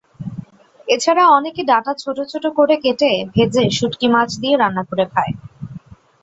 [0.87, 5.33] এছাড়া অনেকে ডাটা ছোট ছোট করে কেটে ভেজে শুঁটকি মাছ দিয়ে রান্না করে খায়।